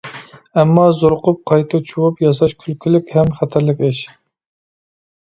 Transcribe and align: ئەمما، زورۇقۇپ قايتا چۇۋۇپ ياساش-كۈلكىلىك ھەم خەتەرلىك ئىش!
ئەمما، 0.61 0.85
زورۇقۇپ 1.01 1.43
قايتا 1.51 1.81
چۇۋۇپ 1.91 2.25
ياساش-كۈلكىلىك 2.27 3.17
ھەم 3.19 3.33
خەتەرلىك 3.39 3.89
ئىش! 3.93 4.05